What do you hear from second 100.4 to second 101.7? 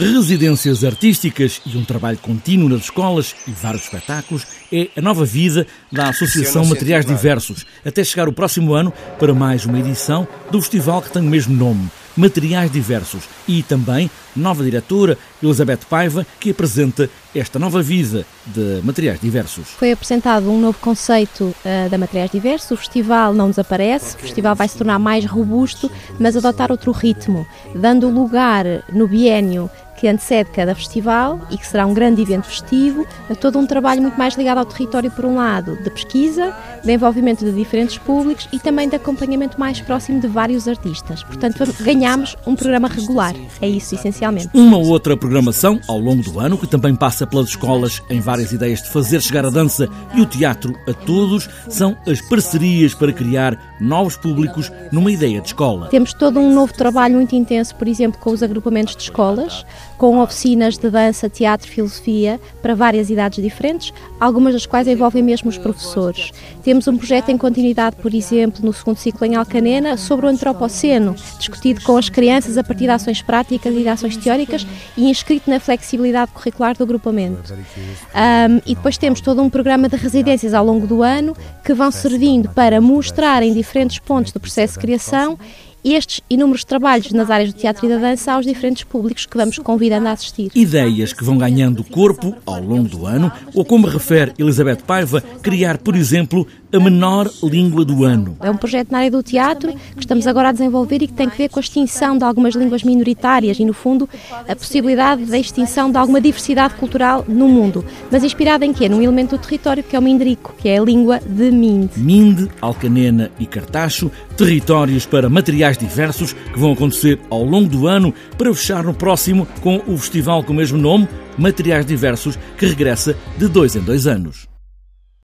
a desenvolver e que tem que ver com a